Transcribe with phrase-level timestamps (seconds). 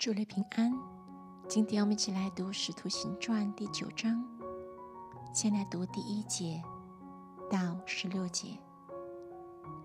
[0.00, 0.72] 祝你平安。
[1.46, 4.24] 今天我们一起来读《使徒行传》第九章，
[5.30, 6.62] 先来读第一节
[7.50, 8.58] 到十六节。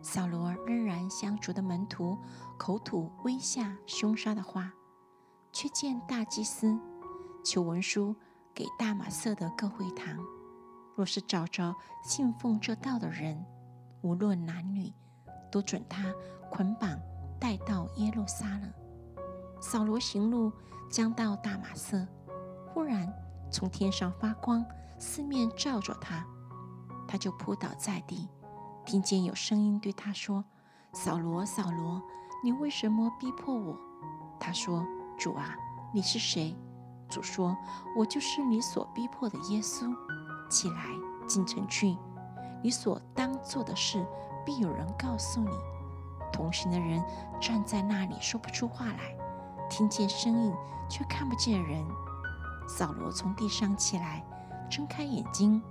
[0.02, 2.18] 扫罗仍然向主的门徒
[2.58, 4.72] 口吐威吓、凶杀的话，
[5.52, 6.80] 却见大祭司
[7.44, 8.16] 求文书
[8.54, 10.18] 给大马色的各会堂，
[10.96, 11.76] 若是找着
[12.06, 13.46] 信奉这道的人，
[14.02, 14.94] 无论男女，
[15.52, 16.14] 都准他
[16.50, 16.98] 捆绑
[17.38, 18.72] 带到耶路撒冷。
[19.68, 20.52] 扫罗行路
[20.92, 22.08] 将到大马色，
[22.68, 23.12] 忽然
[23.50, 24.64] 从天上发光，
[25.00, 26.24] 四面照着他，
[27.08, 28.30] 他就扑倒在地。
[28.86, 30.46] 听见有声音对他说
[30.94, 32.00] ：“扫罗，扫罗，
[32.44, 33.76] 你为什么逼迫我？”
[34.40, 34.86] 他说
[35.18, 35.56] ：“主啊，
[35.92, 36.56] 你是谁？”
[37.10, 37.58] 主说
[37.98, 39.92] ：“我就是你所逼迫的耶稣。
[40.48, 40.86] 起来，
[41.28, 41.98] 进城去，
[42.62, 44.06] 你所当做的事
[44.46, 45.50] 必有人告诉你。”
[46.32, 47.04] 同行的人
[47.42, 49.18] 站在那里，说不出话来。
[49.70, 50.54] 听见声音，
[50.90, 51.86] 却看不见人。
[52.68, 54.26] 扫罗从地上起来，
[54.70, 55.62] 睁开眼睛，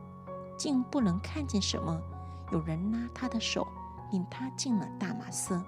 [0.56, 2.00] 竟不能看见什么。
[2.52, 3.66] 有人拉他的手，
[4.12, 5.62] 领他进了大马色。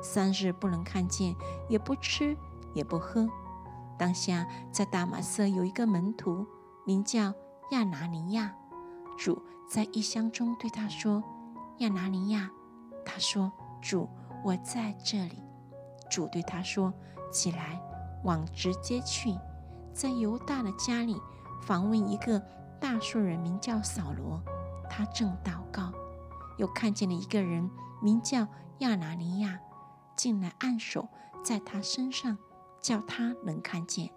[0.00, 1.34] 三日不能看见，
[1.68, 2.36] 也不吃，
[2.72, 3.26] 也不喝。
[3.98, 6.46] 当下在大马色有一个门徒，
[6.84, 7.32] 名叫
[7.70, 8.54] 亚拿尼亚。
[9.16, 11.22] 主在异乡中对他说
[11.78, 12.50] ：“亚拿尼亚。”
[13.06, 14.08] 他说：“主，
[14.42, 15.42] 我在这里。”
[16.10, 16.92] 主对他说
[17.34, 17.82] ：“起来，
[18.22, 19.36] 往直接去，
[19.92, 21.20] 在犹大的家里
[21.60, 22.40] 访问一个
[22.80, 24.40] 大数人，名叫扫罗。
[24.88, 25.92] 他正祷告，
[26.56, 27.68] 又看见了一个人，
[28.00, 28.46] 名叫
[28.78, 29.58] 亚拿尼亚，
[30.16, 31.08] 进来按手
[31.42, 32.38] 在他身上，
[32.80, 34.10] 叫他能看见。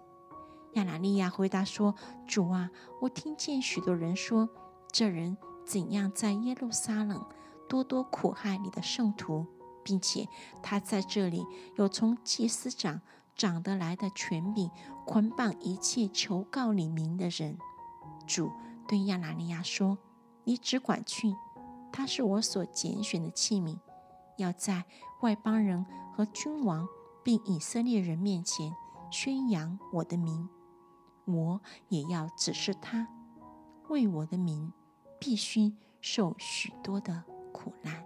[0.74, 1.96] 亚拿尼亚回答说
[2.28, 4.48] ：‘主啊，我听见许多人说，
[4.92, 7.26] 这人怎样在耶路撒冷
[7.68, 9.46] 多多苦害你的圣徒。’”
[9.88, 10.28] 并且
[10.62, 13.00] 他在这里有从祭司长
[13.34, 14.70] 长得来的权柄，
[15.06, 17.56] 捆绑一切求告你名的人。
[18.26, 18.52] 主
[18.86, 19.96] 对亚拿尼亚说
[20.44, 21.34] ：“你只管去，
[21.90, 23.78] 他是我所拣选的器皿，
[24.36, 24.84] 要在
[25.22, 26.86] 外邦人和君王
[27.24, 28.74] 并以色列人面前
[29.10, 30.50] 宣扬我的名。
[31.24, 33.08] 我也要指示他，
[33.88, 34.70] 为我的名
[35.18, 37.24] 必须受许多的
[37.54, 38.04] 苦难。”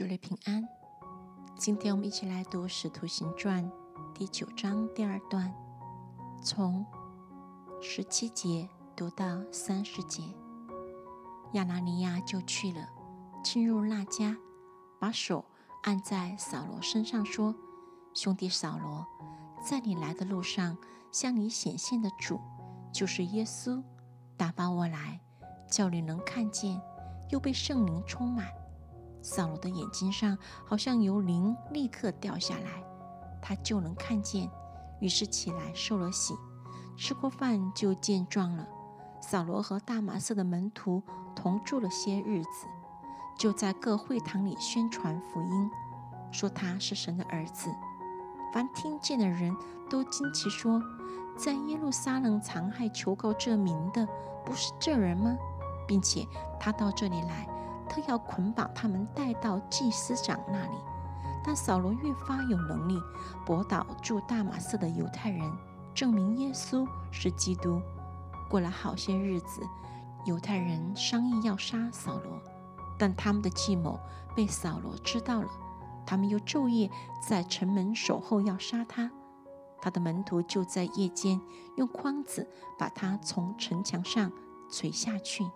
[0.00, 0.66] 主内平安。
[1.58, 3.62] 今天我们一起来读《使徒行传》
[4.14, 5.52] 第九章第二段，
[6.42, 6.86] 从
[7.82, 8.66] 十七节
[8.96, 10.22] 读到三十节。
[11.52, 12.88] 亚拿尼亚就去了，
[13.44, 14.34] 进入那家，
[14.98, 15.44] 把手
[15.82, 17.54] 按在扫罗身上，说
[18.16, 19.06] ：“兄弟扫罗，
[19.62, 20.78] 在你来的路上，
[21.12, 22.40] 向你显现的主，
[22.90, 23.82] 就是耶稣，
[24.38, 25.20] 打发我来，
[25.70, 26.80] 叫你能看见，
[27.28, 28.48] 又被圣灵充满。”
[29.22, 32.82] 扫罗的眼睛上好像有灵立刻掉下来，
[33.40, 34.50] 他就能看见，
[35.00, 36.34] 于是起来受了洗，
[36.96, 38.66] 吃过饭就健壮了。
[39.20, 41.02] 扫罗和大马色的门徒
[41.36, 42.66] 同住了些日子，
[43.38, 45.70] 就在各会堂里宣传福音，
[46.32, 47.70] 说他是神的儿子。
[48.52, 49.54] 凡听见的人
[49.88, 50.82] 都惊奇说
[51.36, 54.08] ：“在耶路撒冷残害求告这名的，
[54.44, 55.36] 不是这人吗？
[55.86, 56.26] 并且
[56.58, 57.46] 他到这里来。”
[57.90, 60.76] 特要捆绑他们带到祭司长那里，
[61.44, 62.96] 但扫罗越发有能力
[63.44, 65.52] 驳倒住大马色的犹太人，
[65.92, 67.82] 证明耶稣是基督。
[68.48, 69.60] 过了好些日子，
[70.24, 72.40] 犹太人商议要杀扫罗，
[72.96, 73.98] 但他们的计谋
[74.36, 75.48] 被扫罗知道了，
[76.06, 76.88] 他们又昼夜
[77.20, 79.10] 在城门守候要杀他。
[79.82, 81.40] 他的门徒就在夜间
[81.76, 82.46] 用筐子
[82.78, 84.30] 把他从城墙上
[84.70, 85.50] 垂下去。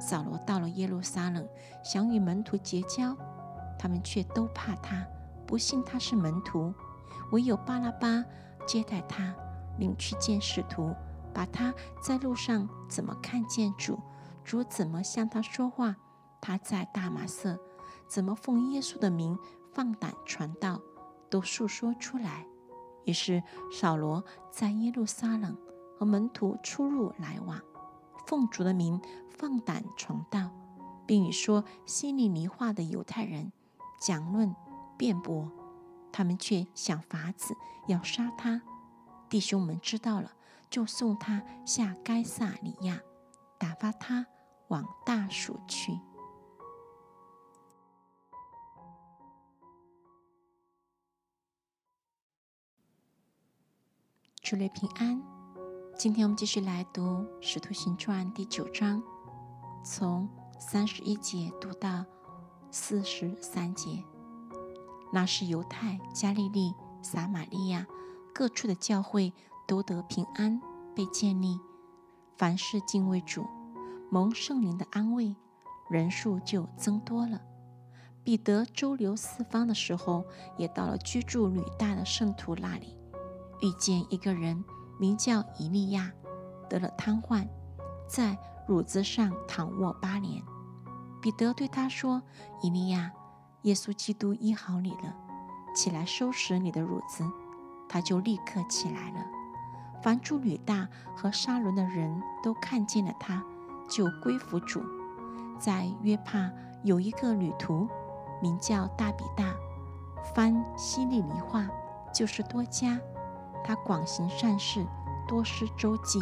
[0.00, 1.46] 扫罗到了耶路撒冷，
[1.84, 3.14] 想与门徒结交，
[3.78, 5.06] 他们却都怕他，
[5.46, 6.74] 不信他是门徒。
[7.32, 8.24] 唯有巴拉巴
[8.66, 9.32] 接待他，
[9.78, 10.92] 领去见使徒，
[11.32, 11.72] 把他
[12.02, 14.00] 在路上怎么看见主，
[14.42, 15.94] 主怎么向他说话，
[16.40, 17.56] 他在大马色
[18.08, 19.38] 怎么奉耶稣的名
[19.72, 20.80] 放胆传道，
[21.28, 22.46] 都述说出来。
[23.04, 23.42] 于是
[23.72, 25.56] 扫罗在耶路撒冷
[25.98, 27.60] 和门徒出入来往。
[28.30, 30.52] 奉主的名放胆传道，
[31.04, 33.50] 并与说希利尼话的犹太人
[34.00, 34.54] 讲论
[34.96, 35.50] 辩驳，
[36.12, 37.56] 他们却想法子
[37.88, 38.62] 要杀他。
[39.28, 40.30] 弟兄们知道了，
[40.70, 43.00] 就送他下该萨里亚，
[43.58, 44.24] 打发他
[44.68, 45.98] 往大蜀去。
[54.40, 55.39] 主内平安。
[56.00, 57.02] 今天我们继续来读
[57.42, 59.02] 《使徒行传》第九章，
[59.84, 60.26] 从
[60.58, 62.06] 三十一节读到
[62.70, 64.02] 四十三节。
[65.12, 67.86] 那是犹太、加利利、撒玛利亚
[68.34, 69.30] 各处的教会
[69.68, 70.58] 都得平安，
[70.96, 71.60] 被建立。
[72.38, 73.46] 凡事敬畏主，
[74.10, 75.36] 蒙圣灵的安慰，
[75.90, 77.42] 人数就增多了。
[78.24, 80.24] 彼得周游四方的时候，
[80.56, 82.96] 也到了居住吕大的圣徒那里，
[83.60, 84.64] 遇见一个人
[85.00, 86.12] 名叫以利亚，
[86.68, 87.48] 得了瘫痪，
[88.06, 88.36] 在
[88.68, 90.42] 褥子上躺卧八年。
[91.22, 92.22] 彼得对他说
[92.60, 93.10] ：“以利亚。”
[93.64, 95.14] 耶稣基督医好你了，
[95.74, 97.24] 起来收拾你的褥子，
[97.88, 99.24] 他就立刻起来了。
[100.02, 100.86] 凡住吕大
[101.16, 103.42] 和沙伦的人都看见了他，
[103.88, 104.82] 就归服主。
[105.58, 106.50] 在约帕
[106.82, 107.88] 有一个旅徒，
[108.40, 109.54] 名叫大比大，
[110.34, 111.68] 翻希利尼话
[112.14, 112.98] 就是多加。
[113.64, 114.86] 他广行善事，
[115.26, 116.20] 多施周济。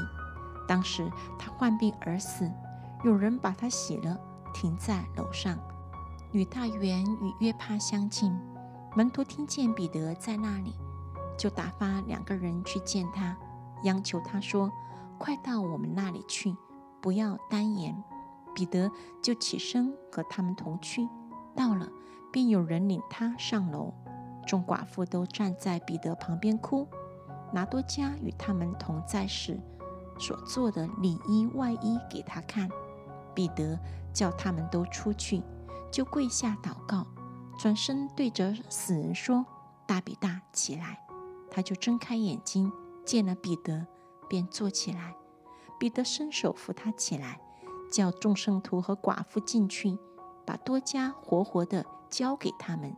[0.66, 2.50] 当时他患病而死，
[3.04, 4.18] 有人把他洗了，
[4.52, 5.58] 停在楼上。
[6.30, 8.38] 女大员与约帕相近，
[8.94, 10.74] 门徒听见彼得在那里，
[11.38, 13.36] 就打发两个人去见他，
[13.84, 14.70] 央求他说
[15.18, 16.54] ：“快到我们那里去，
[17.00, 18.04] 不要单言。”
[18.54, 18.90] 彼得
[19.22, 21.08] 就起身和他们同去。
[21.54, 21.88] 到了，
[22.32, 23.94] 便有人领他上楼，
[24.46, 26.86] 众寡妇都站在彼得旁边哭。
[27.52, 29.58] 拿多加与他们同在时
[30.18, 32.68] 所做的里衣外衣给他看。
[33.34, 33.78] 彼得
[34.12, 35.42] 叫他们都出去。
[35.90, 37.06] 就跪下祷告，
[37.58, 39.46] 转身对着死人说
[39.88, 41.00] ：“大比大，起来！”
[41.50, 42.70] 他就睁开眼睛，
[43.06, 43.86] 见了彼得，
[44.28, 45.14] 便坐起来。
[45.78, 47.40] 彼得伸手扶他起来，
[47.90, 49.98] 叫众圣徒和寡妇进去，
[50.44, 52.94] 把多加活活的交给他们。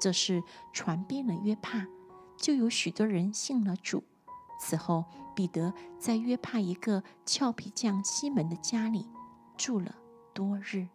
[0.00, 0.42] 这事
[0.72, 1.86] 传遍了约帕，
[2.36, 4.04] 就有许多人信了主。
[4.58, 5.04] 此后，
[5.34, 9.06] 彼得在约帕一个俏皮匠西门的家里
[9.56, 9.94] 住了
[10.32, 10.88] 多日。